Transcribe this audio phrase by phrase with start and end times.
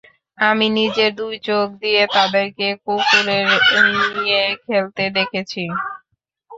[0.37, 3.47] আমি নিজের দুই চোখ দিয়ে তাদেরকে কুকুরের
[4.13, 5.63] নিয়ে খেলতে দেখেছি!